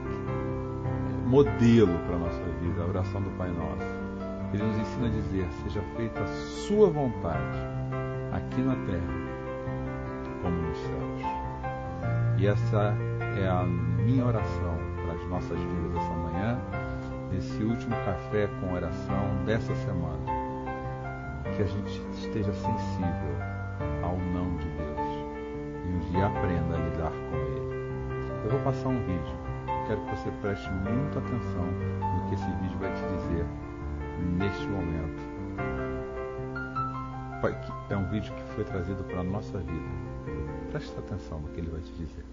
modelo 1.32 1.98
para 2.00 2.16
a 2.16 2.18
nossa 2.18 2.42
vida, 2.60 2.82
a 2.82 2.86
oração 2.86 3.22
do 3.22 3.30
Pai 3.38 3.50
Nosso. 3.50 4.52
Ele 4.52 4.62
nos 4.62 4.76
ensina 4.76 5.06
a 5.06 5.10
dizer: 5.10 5.48
seja 5.62 5.80
feita 5.96 6.20
a 6.20 6.26
sua 6.26 6.90
vontade, 6.90 7.58
aqui 8.32 8.60
na 8.60 8.74
terra, 8.84 9.14
como 10.42 10.56
nos 10.56 10.76
céus. 10.76 11.22
E 12.36 12.46
essa 12.46 12.94
é 13.40 13.48
a 13.48 13.64
minha 13.64 14.26
oração 14.26 14.76
para 15.02 15.14
as 15.14 15.26
nossas 15.30 15.58
vidas 15.58 15.96
essa 15.96 16.12
manhã 16.12 16.60
nesse 17.32 17.62
último 17.62 17.96
café 18.04 18.46
com 18.60 18.74
oração 18.74 19.44
dessa 19.46 19.74
semana, 19.74 20.26
que 21.56 21.62
a 21.62 21.66
gente 21.66 22.02
esteja 22.12 22.52
sensível 22.52 23.36
ao 24.02 24.18
não 24.18 24.54
de 24.58 24.68
Deus 24.68 25.00
e 25.86 25.94
um 25.94 25.98
dia 26.10 26.26
aprenda 26.26 26.76
a 26.76 26.90
lidar 26.90 27.10
com 27.10 27.36
ele. 27.36 27.72
Eu 28.44 28.50
vou 28.50 28.60
passar 28.60 28.90
um 28.90 28.98
vídeo, 28.98 29.41
quero 29.92 30.04
que 30.06 30.16
você 30.16 30.30
preste 30.40 30.70
muita 30.70 31.18
atenção 31.18 31.66
no 31.66 32.28
que 32.28 32.34
esse 32.34 32.50
vídeo 32.62 32.78
vai 32.78 32.90
te 32.94 33.02
dizer 33.14 33.46
neste 34.38 34.66
momento. 34.66 35.20
É 37.90 37.96
um 37.96 38.08
vídeo 38.08 38.32
que 38.34 38.42
foi 38.54 38.64
trazido 38.64 39.04
para 39.04 39.20
a 39.20 39.24
nossa 39.24 39.58
vida. 39.58 39.88
Preste 40.70 40.98
atenção 40.98 41.40
no 41.40 41.48
que 41.48 41.60
ele 41.60 41.70
vai 41.70 41.80
te 41.82 41.92
dizer. 41.92 42.24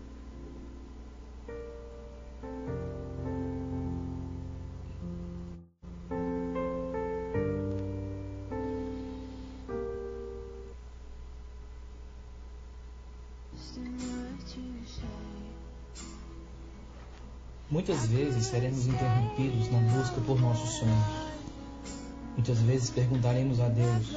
Muitas 17.72 18.08
vezes 18.08 18.48
seremos 18.48 18.88
interrompidos 18.88 19.72
na 19.72 19.78
busca 19.78 20.20
por 20.22 20.42
nossos 20.42 20.72
sonhos. 20.80 21.06
Muitas 22.36 22.58
vezes 22.62 22.90
perguntaremos 22.90 23.60
a 23.60 23.70
Deus: 23.70 24.08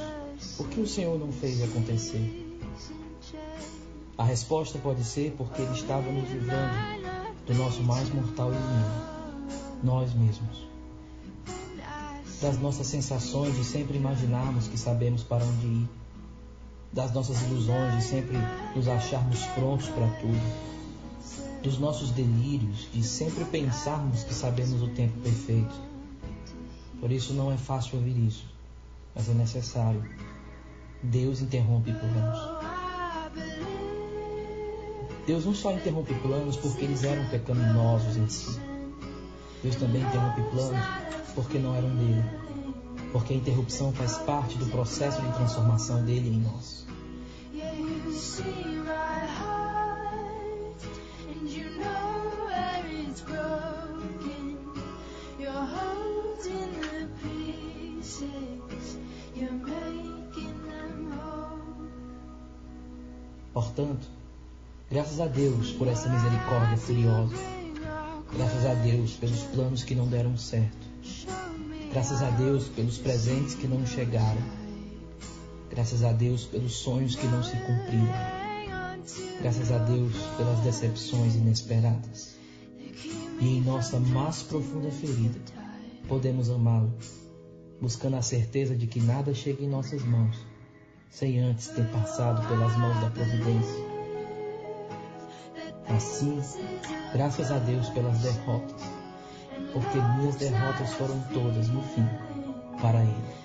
por 0.57 0.67
que 0.69 0.81
o 0.81 0.87
Senhor 0.87 1.19
não 1.19 1.31
fez 1.31 1.61
acontecer? 1.61 2.57
A 4.17 4.23
resposta 4.23 4.79
pode 4.79 5.03
ser 5.03 5.35
porque 5.37 5.61
Ele 5.61 5.73
estava 5.73 6.11
nos 6.11 6.27
livrando 6.31 6.73
do 7.45 7.53
nosso 7.53 7.83
mais 7.83 8.11
mortal 8.11 8.51
inimigo, 8.51 9.53
nós 9.83 10.11
mesmos. 10.15 10.67
Das 12.41 12.59
nossas 12.59 12.87
sensações 12.87 13.55
de 13.55 13.63
sempre 13.63 13.97
imaginarmos 13.97 14.67
que 14.67 14.79
sabemos 14.79 15.23
para 15.23 15.45
onde 15.45 15.67
ir, 15.67 15.89
das 16.91 17.13
nossas 17.13 17.39
ilusões 17.43 17.97
de 17.97 18.03
sempre 18.03 18.37
nos 18.75 18.87
acharmos 18.87 19.45
prontos 19.45 19.89
para 19.89 20.07
tudo 20.19 20.73
dos 21.63 21.79
nossos 21.79 22.11
delírios, 22.11 22.89
de 22.93 23.01
sempre 23.01 23.45
pensarmos 23.45 24.23
que 24.23 24.33
sabemos 24.33 24.81
o 24.81 24.89
tempo 24.89 25.17
perfeito. 25.21 25.73
Por 26.99 27.09
isso 27.09 27.33
não 27.33 27.51
é 27.51 27.57
fácil 27.57 27.97
ouvir 27.97 28.17
isso, 28.27 28.45
mas 29.15 29.29
é 29.29 29.33
necessário. 29.33 30.03
Deus 31.01 31.41
interrompe 31.41 31.91
planos. 31.93 32.39
Deus 35.25 35.45
não 35.45 35.55
só 35.55 35.71
interrompe 35.71 36.13
planos 36.15 36.57
porque 36.57 36.83
eles 36.83 37.03
eram 37.03 37.25
pecaminosos 37.29 38.17
em 38.17 38.27
si. 38.27 38.59
Deus 39.61 39.77
também 39.77 40.01
interrompe 40.01 40.41
planos 40.51 40.85
porque 41.33 41.57
não 41.57 41.73
eram 41.75 41.95
dele. 41.95 42.23
Porque 43.13 43.33
a 43.33 43.37
interrupção 43.37 43.93
faz 43.93 44.17
parte 44.19 44.57
do 44.57 44.65
processo 44.65 45.21
de 45.21 45.31
transformação 45.31 46.03
dele 46.03 46.29
em 46.29 46.41
nós. 46.41 46.85
Portanto, 63.75 64.07
graças 64.91 65.19
a 65.19 65.25
Deus 65.25 65.71
por 65.71 65.87
essa 65.87 66.07
misericórdia 66.07 66.77
furiosa. 66.77 67.35
Graças 68.31 68.65
a 68.67 68.73
Deus 68.75 69.13
pelos 69.13 69.41
planos 69.45 69.83
que 69.83 69.95
não 69.95 70.07
deram 70.07 70.37
certo. 70.37 70.87
Graças 71.91 72.21
a 72.21 72.29
Deus 72.29 72.67
pelos 72.67 72.99
presentes 72.99 73.55
que 73.55 73.67
não 73.67 73.83
chegaram. 73.83 74.41
Graças 75.71 76.03
a 76.03 76.11
Deus 76.11 76.45
pelos 76.45 76.75
sonhos 76.75 77.15
que 77.15 77.25
não 77.25 77.41
se 77.41 77.55
cumpriram. 77.57 78.13
Graças 79.41 79.71
a 79.71 79.79
Deus 79.79 80.13
pelas 80.37 80.59
decepções 80.59 81.33
inesperadas. 81.35 82.35
E 83.41 83.57
em 83.57 83.61
nossa 83.61 83.99
mais 83.99 84.43
profunda 84.43 84.91
ferida, 84.91 85.39
podemos 86.07 86.47
amá-lo, 86.51 86.93
buscando 87.81 88.17
a 88.17 88.21
certeza 88.21 88.75
de 88.75 88.85
que 88.85 89.01
nada 89.01 89.33
chega 89.33 89.63
em 89.63 89.67
nossas 89.67 90.03
mãos 90.03 90.52
sem 91.13 91.39
antes 91.39 91.67
ter 91.67 91.85
passado 91.91 92.45
pelas 92.47 92.75
mãos 92.75 92.99
da 92.99 93.09
providência. 93.11 93.83
Assim, 95.87 96.41
graças 97.13 97.51
a 97.51 97.59
Deus 97.59 97.87
pelas 97.89 98.17
derrotas, 98.19 98.81
porque 99.71 100.01
minhas 100.17 100.35
derrotas 100.37 100.91
foram 100.93 101.19
todas, 101.31 101.69
no 101.69 101.83
fim, 101.83 102.07
para 102.81 102.99
Ele. 102.99 103.42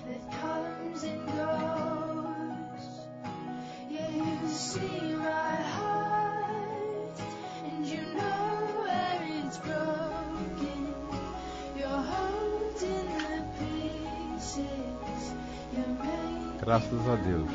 Graças 16.79 17.09
a 17.09 17.15
Deus. 17.17 17.51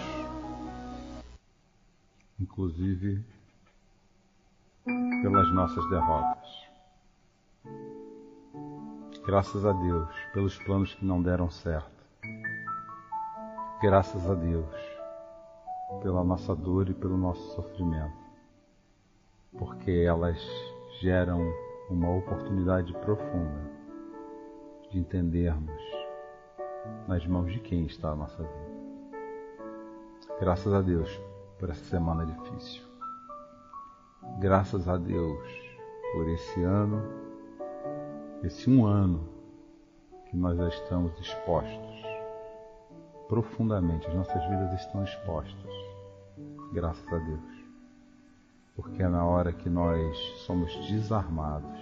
Inclusive 2.39 3.25
pelas 5.23 5.51
nossas 5.55 5.89
derrotas. 5.89 6.69
Graças 9.25 9.65
a 9.65 9.73
Deus 9.73 10.11
pelos 10.35 10.59
planos 10.65 10.95
que 10.95 11.07
não 11.07 11.23
deram 11.23 11.49
certo. 11.49 12.05
Graças 13.81 14.29
a 14.29 14.35
Deus 14.35 14.77
pela 16.03 16.23
nossa 16.23 16.55
dor 16.55 16.91
e 16.91 16.95
pelo 16.95 17.17
nosso 17.17 17.55
sofrimento. 17.55 18.19
Porque 19.57 20.05
elas 20.07 20.39
geram 21.01 21.51
uma 21.89 22.11
oportunidade 22.11 22.93
profunda 22.99 23.71
de 24.91 24.99
entendermos 24.99 25.81
nas 27.09 27.27
mãos 27.27 27.51
de 27.51 27.61
quem 27.61 27.87
está 27.87 28.11
a 28.11 28.17
nossa 28.17 28.43
vida. 28.43 28.64
Graças 30.41 30.75
a 30.75 30.81
Deus 30.81 31.09
por 31.61 31.71
essa 31.71 31.85
semana 31.85 32.27
difícil. 32.27 32.83
Graças 34.41 34.89
a 34.89 34.97
Deus 34.97 35.49
por 36.13 36.29
esse 36.29 36.61
ano, 36.61 37.01
esse 38.43 38.69
um 38.69 38.85
ano 38.85 39.29
que 40.27 40.37
nós 40.37 40.59
já 40.59 40.69
estamos 40.69 41.17
expostos. 41.21 42.05
Profundamente, 43.29 44.09
as 44.09 44.15
nossas 44.15 44.43
vidas 44.49 44.73
estão 44.81 45.05
expostas. 45.05 45.73
Graças 46.73 47.07
a 47.13 47.19
Deus. 47.19 47.65
Porque 48.75 49.05
é 49.05 49.09
na 49.09 49.25
hora 49.25 49.53
que 49.53 49.71
nós 49.71 50.19
somos 50.47 50.75
desarmados 50.89 51.79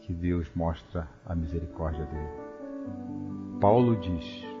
que 0.00 0.14
Deus 0.14 0.50
mostra 0.54 1.06
a 1.26 1.34
misericórdia 1.34 2.06
dele. 2.06 2.46
Paulo 3.60 3.96
diz: 3.96 4.55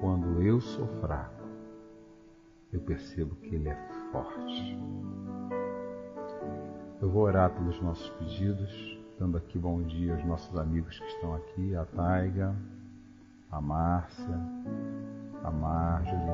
quando 0.00 0.42
eu 0.42 0.60
sou 0.60 0.86
fraco, 1.00 1.44
eu 2.72 2.80
percebo 2.80 3.34
que 3.36 3.54
Ele 3.54 3.68
é 3.68 3.76
forte. 4.12 4.78
Eu 7.00 7.10
vou 7.10 7.22
orar 7.22 7.50
pelos 7.50 7.80
nossos 7.80 8.08
pedidos, 8.10 8.98
dando 9.18 9.36
aqui 9.36 9.58
bom 9.58 9.82
dia 9.82 10.14
aos 10.14 10.24
nossos 10.24 10.56
amigos 10.58 10.98
que 10.98 11.06
estão 11.06 11.34
aqui, 11.34 11.76
a 11.76 11.84
Taiga, 11.84 12.54
a 13.50 13.60
Márcia, 13.60 14.38
a 15.44 15.50
Marjorie, 15.50 16.30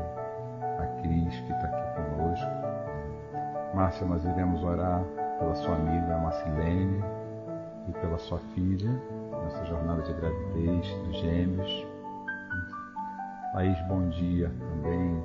a 0.78 0.86
Cris 1.00 1.40
que 1.40 1.52
está 1.52 1.66
aqui 1.66 2.16
conosco. 2.16 2.50
Márcia, 3.74 4.06
nós 4.06 4.24
iremos 4.24 4.62
orar 4.62 5.04
pela 5.38 5.54
sua 5.54 5.76
amiga 5.76 6.18
Marcilene 6.18 7.02
e 7.88 7.92
pela 7.92 8.18
sua 8.18 8.38
filha, 8.54 8.90
nessa 9.42 9.64
jornada 9.66 10.02
de 10.02 10.12
gravidez 10.14 10.94
dos 11.04 11.16
gêmeos. 11.18 11.91
Laís, 13.54 13.78
bom 13.86 14.08
dia 14.08 14.50
também. 14.58 15.22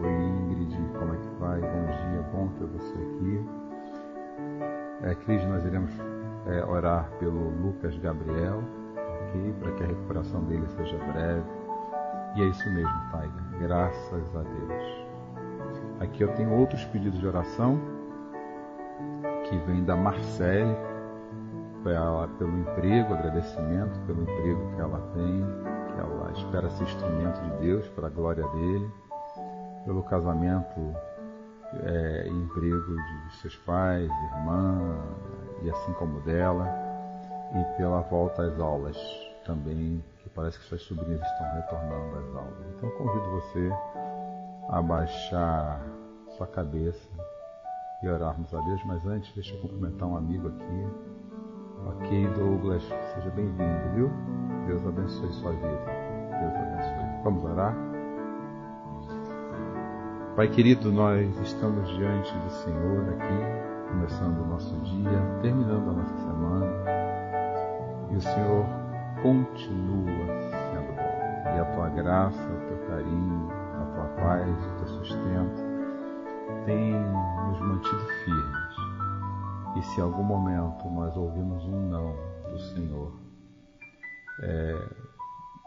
Oi 0.00 0.12
Ingrid, 0.12 0.76
como 0.98 1.14
é 1.14 1.16
que 1.16 1.28
vai? 1.38 1.60
Bom 1.62 1.86
dia, 1.86 2.22
bom 2.30 2.48
ter 2.58 2.66
você 2.66 2.92
aqui. 2.92 3.44
É, 5.02 5.14
Cris, 5.14 5.42
nós 5.46 5.64
iremos 5.64 5.90
é, 6.46 6.62
orar 6.66 7.10
pelo 7.18 7.48
Lucas 7.62 7.96
Gabriel, 7.96 8.62
ok? 9.22 9.54
Para 9.60 9.72
que 9.72 9.84
a 9.84 9.86
recuperação 9.86 10.44
dele 10.44 10.66
seja 10.76 10.98
breve. 10.98 11.48
E 12.36 12.42
é 12.42 12.44
isso 12.48 12.68
mesmo, 12.68 13.00
Pai. 13.10 13.30
Graças 13.60 14.36
a 14.36 14.42
Deus. 14.42 15.06
Aqui 16.00 16.22
eu 16.22 16.34
tenho 16.34 16.52
outros 16.52 16.84
pedidos 16.84 17.18
de 17.18 17.26
oração 17.26 17.80
que 19.48 19.56
vem 19.60 19.82
da 19.84 19.96
Marcele, 19.96 20.76
pelo 22.38 22.58
emprego, 22.58 23.14
agradecimento 23.14 23.98
pelo 24.06 24.22
emprego 24.22 24.70
que 24.74 24.80
ela 24.82 25.00
tem, 25.14 25.79
ela 26.00 26.32
espera 26.32 26.68
ser 26.70 26.84
instrumento 26.84 27.40
de 27.40 27.50
Deus 27.66 27.88
para 27.88 28.06
a 28.06 28.10
glória 28.10 28.46
dele, 28.48 28.90
pelo 29.84 30.02
casamento 30.02 30.94
é, 31.82 32.26
e 32.26 32.30
emprego 32.30 32.96
de 32.96 33.36
seus 33.36 33.56
pais, 33.58 34.10
irmã 34.34 34.98
e 35.62 35.70
assim 35.70 35.92
como 35.94 36.20
dela, 36.20 36.68
e 37.54 37.76
pela 37.76 38.00
volta 38.02 38.42
às 38.42 38.58
aulas 38.58 38.96
também, 39.44 40.02
que 40.18 40.28
parece 40.30 40.58
que 40.58 40.64
suas 40.64 40.82
sobrinhas 40.82 41.22
estão 41.22 41.54
retornando 41.54 42.18
às 42.18 42.36
aulas. 42.36 42.66
Então 42.76 42.90
convido 42.90 43.30
você 43.30 43.70
a 44.68 44.82
baixar 44.82 45.80
sua 46.36 46.46
cabeça 46.46 47.08
e 48.02 48.08
orarmos 48.08 48.52
a 48.54 48.60
Deus, 48.60 48.80
mas 48.86 49.04
antes 49.06 49.32
deixa 49.34 49.54
eu 49.54 49.60
cumprimentar 49.60 50.08
um 50.08 50.16
amigo 50.16 50.48
aqui. 50.48 51.19
Ok, 51.86 52.28
Douglas, 52.36 52.82
seja 53.14 53.30
bem-vindo, 53.30 53.94
viu? 53.94 54.10
Deus 54.66 54.86
abençoe 54.86 55.32
sua 55.32 55.52
vida. 55.52 55.84
Deus 56.40 56.54
abençoe. 56.54 57.22
Vamos 57.24 57.44
orar? 57.44 57.74
Pai 60.36 60.48
querido, 60.48 60.92
nós 60.92 61.36
estamos 61.40 61.88
diante 61.90 62.32
do 62.38 62.50
Senhor 62.50 63.08
aqui, 63.14 63.90
começando 63.90 64.40
o 64.40 64.46
nosso 64.46 64.76
dia, 64.80 65.38
terminando 65.42 65.90
a 65.90 65.92
nossa 65.92 66.16
semana. 66.18 66.66
E 68.10 68.16
o 68.16 68.20
Senhor 68.20 68.66
continua 69.22 70.26
sendo 70.72 70.96
bom. 70.96 71.56
E 71.56 71.60
a 71.60 71.64
tua 71.74 71.88
graça, 71.90 72.42
o 72.42 72.68
teu 72.68 72.88
carinho, 72.88 73.48
a 73.50 73.84
tua 73.94 74.04
paz, 74.22 74.48
o 74.48 74.76
teu 74.78 74.86
sustento 74.86 75.70
tem 76.64 76.92
nos 76.92 77.60
mantido 77.60 78.06
firmes. 78.24 78.69
E 79.76 79.82
se 79.82 80.00
em 80.00 80.02
algum 80.02 80.22
momento 80.22 80.88
nós 80.90 81.16
ouvimos 81.16 81.64
um 81.64 81.88
não 81.88 82.12
do 82.50 82.58
Senhor, 82.58 83.12
é, 84.42 85.10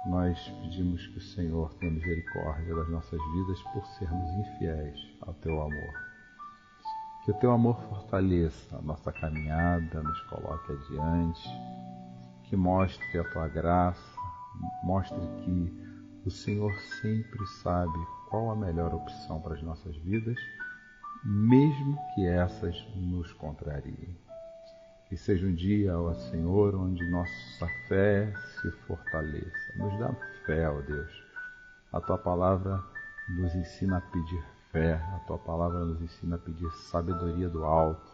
nós 0.07 0.37
pedimos 0.61 1.07
que 1.07 1.17
o 1.17 1.21
Senhor 1.21 1.73
tenha 1.75 1.93
misericórdia 1.93 2.75
das 2.75 2.89
nossas 2.89 3.19
vidas 3.33 3.61
por 3.71 3.85
sermos 3.85 4.29
infiéis 4.31 4.99
ao 5.21 5.33
teu 5.35 5.61
amor. 5.61 5.93
Que 7.23 7.31
o 7.31 7.33
teu 7.35 7.51
amor 7.51 7.79
fortaleça 7.83 8.77
a 8.77 8.81
nossa 8.81 9.11
caminhada, 9.13 10.03
nos 10.03 10.21
coloque 10.23 10.73
adiante, 10.73 11.49
que 12.43 12.57
mostre 12.57 13.19
a 13.19 13.23
tua 13.31 13.47
graça, 13.47 14.19
mostre 14.83 15.21
que 15.45 15.83
o 16.25 16.29
Senhor 16.29 16.73
sempre 17.01 17.47
sabe 17.61 17.97
qual 18.29 18.51
a 18.51 18.55
melhor 18.55 18.93
opção 18.93 19.39
para 19.39 19.53
as 19.53 19.61
nossas 19.61 19.95
vidas, 19.97 20.37
mesmo 21.23 21.97
que 22.13 22.25
essas 22.27 22.75
nos 22.95 23.31
contrariem. 23.33 24.17
Que 25.07 25.15
seja 25.17 25.45
um 25.45 25.53
dia, 25.53 25.97
ó 25.97 26.13
Senhor, 26.13 26.75
onde 26.75 27.07
nossa 27.09 27.67
fé 27.87 28.33
se 28.61 28.71
fortaleça. 28.87 29.77
Nos 29.77 29.99
dá 29.99 30.13
fé, 30.45 30.69
ó 30.69 30.81
Deus. 30.81 31.23
A 31.91 32.01
tua 32.01 32.17
palavra 32.17 32.83
nos 33.29 33.53
ensina 33.55 33.97
a 33.97 34.01
pedir 34.01 34.43
fé, 34.71 34.95
a 34.95 35.19
tua 35.27 35.37
palavra 35.37 35.85
nos 35.85 36.01
ensina 36.01 36.35
a 36.35 36.39
pedir 36.39 36.69
sabedoria 36.71 37.47
do 37.47 37.63
alto 37.63 38.11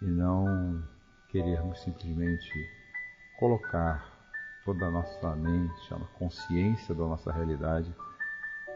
e 0.00 0.06
não 0.06 0.82
querermos 1.28 1.80
simplesmente 1.82 2.70
colocar 3.38 4.06
toda 4.64 4.86
a 4.86 4.90
nossa 4.90 5.34
mente, 5.34 5.92
a 5.92 5.98
consciência 6.18 6.94
da 6.94 7.04
nossa 7.04 7.32
realidade 7.32 7.92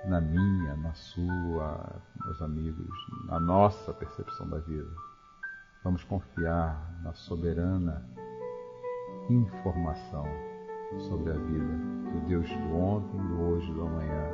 na 0.07 0.21
minha, 0.21 0.77
na 0.77 0.93
sua, 0.95 2.01
meus 2.25 2.41
amigos, 2.43 2.97
na 3.27 3.41
nossa 3.41 3.93
percepção 3.93 4.49
da 4.49 4.59
vida 4.59 4.91
Vamos 5.85 6.03
confiar 6.03 7.01
na 7.05 7.13
soberana 7.13 8.05
informação 9.31 10.27
sobre 10.99 11.31
a 11.31 11.35
vida 11.35 11.73
que 12.11 12.21
Deus 12.27 12.49
do 12.51 12.77
ontem, 12.77 13.17
do 13.17 13.41
hoje 13.41 13.73
do 13.73 13.83
amanhã 13.83 14.33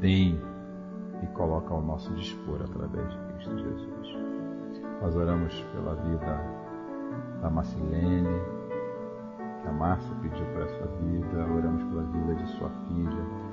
tem 0.00 0.40
e 1.22 1.26
coloca 1.28 1.74
ao 1.74 1.82
nosso 1.82 2.12
dispor 2.14 2.62
através 2.62 3.08
de 3.10 3.18
Cristo 3.18 3.58
Jesus. 3.58 4.08
Nós 5.02 5.14
oramos 5.14 5.62
pela 5.74 5.94
vida 5.94 6.40
da 7.42 7.50
Marcilene, 7.50 8.40
que 9.62 9.68
a 9.68 9.72
Márcia 9.72 10.16
pediu 10.22 10.46
por 10.46 10.62
essa 10.62 10.86
vida, 11.02 11.46
oramos 11.54 11.84
pela 11.84 12.02
vida 12.04 12.34
de 12.36 12.46
sua 12.56 12.70
filha, 12.88 13.45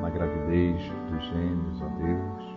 na 0.00 0.10
gravidez 0.10 0.92
dos 1.10 1.24
gêmeos, 1.24 1.82
ó 1.82 1.88
Deus. 1.98 2.56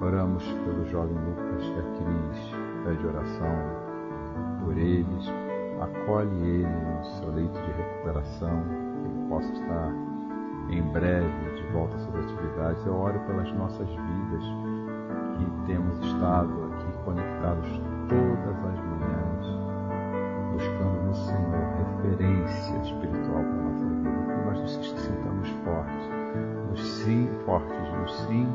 Oramos 0.00 0.44
pelo 0.64 0.84
jovem 0.86 1.16
Lucas 1.16 1.64
que 1.64 1.80
a 1.80 1.82
Cris 1.82 2.54
pede 2.84 3.06
oração 3.06 3.86
por 4.62 4.76
eles, 4.76 5.32
acolhe 5.80 6.36
ele 6.36 6.66
no 6.66 7.04
seu 7.04 7.30
leito 7.32 7.58
de 7.58 7.72
recuperação, 7.72 8.62
que 8.62 9.08
ele 9.08 9.28
possa 9.28 9.52
estar 9.52 9.92
em 10.68 10.82
breve 10.92 11.54
de 11.54 11.72
volta 11.72 11.96
às 11.96 12.02
suas 12.02 12.24
atividades. 12.26 12.86
Eu 12.86 12.94
oro 12.94 13.18
pelas 13.20 13.52
nossas 13.54 13.88
vidas 13.88 14.44
que 15.38 15.66
temos 15.66 15.98
estado 16.04 16.72
aqui 16.72 17.04
conectados 17.04 17.80
todas 18.08 18.56
as 18.64 18.80
manhãs, 18.84 19.46
buscando 20.52 21.06
no 21.06 21.14
Senhor 21.14 21.66
referência 22.02 22.80
sim 28.26 28.48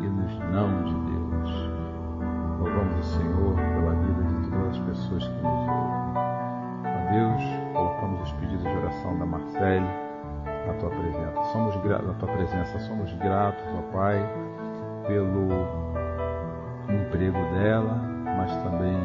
e 0.00 0.06
nos 0.06 0.38
não 0.50 0.84
de 0.84 0.94
Deus. 1.10 1.70
Louvamos 2.58 2.98
o 2.98 3.02
Senhor 3.02 3.54
pela 3.54 3.94
vida 3.94 4.22
de 4.22 4.50
todas 4.50 4.68
as 4.68 4.78
pessoas 4.78 5.26
que 5.26 5.42
nos 5.42 5.68
ouvem. 5.68 6.16
A 6.84 7.10
Deus, 7.10 7.42
colocamos 7.72 8.22
os 8.22 8.32
pedidos 8.34 8.62
de 8.62 8.68
oração 8.68 9.18
da 9.18 9.26
Marcele 9.26 9.86
na 10.66 10.74
tua 10.74 10.90
presença. 10.90 11.44
Somos 11.52 11.74
na 11.76 12.14
tua 12.14 12.28
presença, 12.28 12.78
somos 12.80 13.12
gratos, 13.14 13.64
ó 13.76 13.82
Pai, 13.92 14.18
pelo 15.06 15.48
emprego 16.88 17.38
dela, 17.54 18.00
mas 18.36 18.54
também 18.62 18.98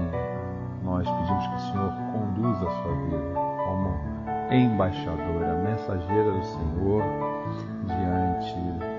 nós 0.84 1.10
pedimos 1.10 1.48
que 1.48 1.56
o 1.56 1.60
Senhor 1.60 1.94
conduza 2.14 2.68
a 2.68 2.84
sua 2.84 2.96
vida 3.06 3.34
como 3.66 3.96
embaixadora, 4.52 5.64
mensageira 5.64 6.32
do 6.32 6.44
Senhor 6.44 7.04
diante 7.88 8.95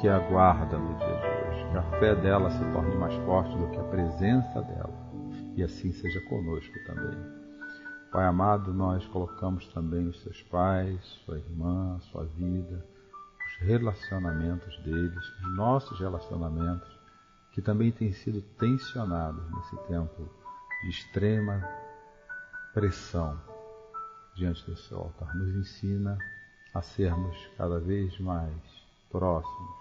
que 0.00 0.08
aguarda 0.08 0.78
no 0.78 0.96
dia 0.96 1.06
de 1.06 1.26
hoje. 1.26 1.70
Que 1.70 1.76
a 1.76 1.82
fé 2.00 2.14
dela 2.16 2.50
se 2.50 2.64
torne 2.72 2.96
mais 2.96 3.14
forte 3.26 3.56
do 3.56 3.68
que 3.70 3.78
a 3.78 3.84
presença 3.84 4.62
dela. 4.62 5.10
E 5.54 5.62
assim 5.62 5.92
seja 5.92 6.20
conosco 6.22 6.74
também. 6.86 7.16
Pai 8.10 8.24
amado, 8.24 8.72
nós 8.72 9.06
colocamos 9.08 9.68
também 9.68 10.08
os 10.08 10.20
seus 10.22 10.42
pais, 10.44 11.00
sua 11.24 11.38
irmã, 11.38 12.00
sua 12.10 12.24
vida, 12.24 12.84
os 13.46 13.66
relacionamentos 13.66 14.76
deles, 14.78 15.28
os 15.42 15.54
nossos 15.54 16.00
relacionamentos, 16.00 16.88
que 17.52 17.60
também 17.60 17.92
têm 17.92 18.10
sido 18.10 18.40
tensionados 18.58 19.44
nesse 19.50 19.76
tempo 19.86 20.28
de 20.82 20.88
extrema 20.88 21.62
pressão 22.72 23.38
diante 24.34 24.64
do 24.64 24.76
seu 24.76 24.98
altar. 24.98 25.36
Nos 25.36 25.54
ensina 25.54 26.16
a 26.74 26.80
sermos 26.80 27.36
cada 27.56 27.78
vez 27.78 28.18
mais 28.18 28.54
próximos 29.10 29.79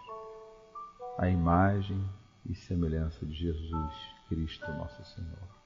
à 1.17 1.29
imagem 1.29 2.03
e 2.45 2.55
semelhança 2.55 3.25
de 3.25 3.33
Jesus 3.33 3.93
Cristo, 4.27 4.71
nosso 4.73 5.03
Senhor. 5.15 5.59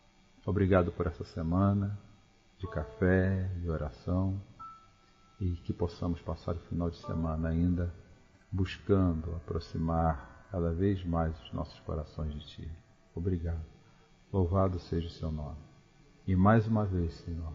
Obrigado 0.46 0.92
por 0.92 1.08
essa 1.08 1.24
semana 1.24 1.98
de 2.58 2.68
café, 2.68 3.50
de 3.62 3.70
oração 3.70 4.42
e 5.40 5.52
que 5.58 5.74
possamos 5.74 6.22
passar 6.22 6.56
o 6.56 6.60
final 6.70 6.90
de 6.90 6.98
semana 6.98 7.50
ainda 7.50 7.94
buscando 8.52 9.36
aproximar 9.36 10.48
cada 10.52 10.72
vez 10.72 11.04
mais 11.04 11.38
os 11.42 11.54
nossos 11.54 11.80
corações 11.82 12.34
de 12.34 12.46
Ti. 12.48 12.72
Obrigado. 13.16 13.66
Louvado 14.32 14.80
seja 14.80 15.08
o 15.08 15.12
Seu 15.12 15.32
nome. 15.32 15.58
E 16.26 16.36
mais 16.36 16.68
uma 16.68 16.86
vez, 16.86 17.14
Senhor, 17.16 17.54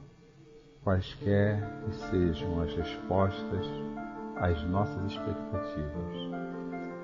quaisquer 0.83 1.61
que 1.85 1.94
sejam 2.11 2.61
as 2.61 2.74
respostas 2.74 3.66
às 4.37 4.62
nossas 4.64 5.12
expectativas, 5.12 6.16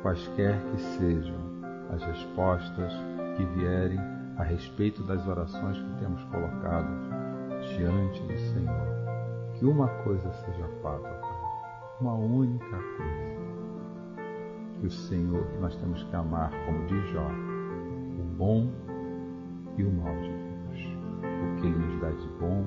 quaisquer 0.05 0.61
que 0.71 0.81
sejam 0.99 1.35
as 1.90 2.03
respostas 2.05 2.93
que 3.38 3.45
vierem 3.57 3.99
a 4.37 4.43
respeito 4.43 5.03
das 5.05 5.27
orações 5.27 5.79
que 5.79 5.99
temos 5.99 6.23
colocado 6.25 6.88
diante 7.75 8.21
do 8.21 8.37
Senhor. 8.37 8.95
Que 9.55 9.64
uma 9.64 9.88
coisa 10.05 10.31
seja 10.31 10.69
fato. 10.83 11.09
Uma 12.03 12.12
única 12.17 12.67
coisa. 12.69 13.35
Que 14.79 14.87
o 14.87 14.90
Senhor, 14.90 15.43
que 15.47 15.59
nós 15.59 15.75
temos 15.77 16.03
que 16.03 16.14
amar, 16.14 16.51
como 16.67 16.87
diz 16.87 17.09
Jó, 17.11 17.27
o 17.27 18.25
bom 18.37 18.71
e 19.79 19.85
o 19.85 19.90
mal 19.90 20.14
de 20.21 20.29
Deus. 20.29 20.99
O 21.23 21.61
que 21.61 21.67
Ele 21.67 21.79
nos 21.79 22.01
dá 22.03 22.11
de 22.11 22.29
bom 22.38 22.67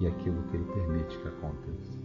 e 0.00 0.06
aquilo 0.06 0.42
que 0.44 0.56
Ele 0.56 0.72
permite 0.72 1.18
que 1.18 1.28
aconteça. 1.28 1.98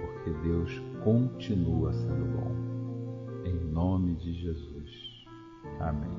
Porque 0.00 0.30
Deus 0.42 0.82
continua 1.04 1.92
sendo 1.92 2.36
bom. 2.36 2.55
Nome 3.76 4.14
de 4.14 4.32
Jesus. 4.32 5.26
Amém. 5.80 6.18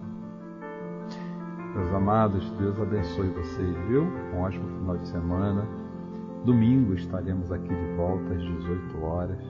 Meus 1.73 1.91
amados, 1.91 2.47
Deus 2.51 2.79
abençoe 2.79 3.29
vocês, 3.29 3.75
viu? 3.87 4.03
Um 4.03 4.41
ótimo 4.41 4.67
final 4.77 4.95
de 4.95 5.07
semana. 5.07 5.67
Domingo 6.45 6.93
estaremos 6.93 7.51
aqui 7.51 7.67
de 7.67 7.95
volta 7.95 8.35
às 8.35 8.41
18 8.43 9.03
horas 9.03 9.43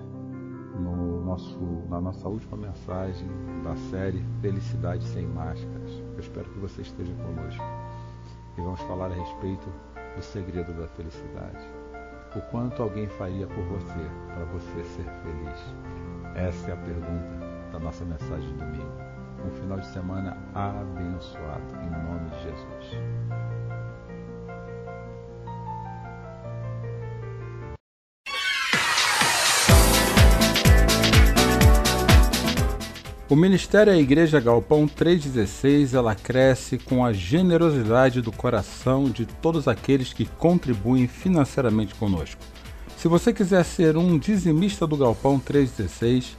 no 0.79 1.25
nosso, 1.25 1.59
na 1.89 1.99
nossa 1.99 2.29
última 2.29 2.55
mensagem 2.55 3.27
da 3.61 3.75
série 3.75 4.23
Felicidade 4.41 5.03
Sem 5.03 5.27
Máscaras. 5.27 5.91
Eu 6.13 6.19
espero 6.21 6.49
que 6.51 6.59
você 6.59 6.83
esteja 6.83 7.13
conosco. 7.13 7.65
E 8.57 8.61
vamos 8.61 8.79
falar 8.83 9.11
a 9.11 9.15
respeito 9.15 9.67
do 10.15 10.23
segredo 10.23 10.71
da 10.79 10.87
felicidade. 10.87 11.67
O 12.37 12.41
quanto 12.51 12.81
alguém 12.81 13.09
faria 13.09 13.47
por 13.47 13.65
você 13.65 14.09
para 14.27 14.45
você 14.45 14.81
ser 14.95 15.03
feliz? 15.03 15.75
Essa 16.35 16.71
é 16.71 16.73
a 16.73 16.77
pergunta 16.77 17.46
da 17.71 17.79
nossa 17.79 18.03
mensagem 18.05 18.47
de 18.47 18.53
domingo 18.53 19.07
um 19.45 19.51
final 19.51 19.79
de 19.79 19.87
semana 19.87 20.37
abençoado, 20.53 21.75
em 21.81 21.89
nome 21.89 22.29
de 22.31 22.43
Jesus. 22.43 23.07
O 33.29 33.35
Ministério 33.35 33.91
A 33.91 33.97
Igreja 33.97 34.39
Galpão 34.39 34.87
316, 34.87 35.93
ela 35.93 36.15
cresce 36.15 36.77
com 36.77 37.03
a 37.03 37.11
generosidade 37.11 38.21
do 38.21 38.31
coração 38.31 39.09
de 39.09 39.25
todos 39.25 39.67
aqueles 39.67 40.13
que 40.13 40.25
contribuem 40.25 41.07
financeiramente 41.07 41.93
conosco. 41.95 42.41
Se 42.95 43.09
você 43.09 43.33
quiser 43.33 43.63
ser 43.65 43.97
um 43.97 44.17
dizimista 44.17 44.87
do 44.87 44.95
Galpão 44.95 45.39
316, 45.39 46.37